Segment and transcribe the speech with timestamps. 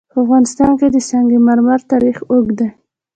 [0.13, 2.69] په افغانستان کې د سنگ مرمر تاریخ اوږد دی.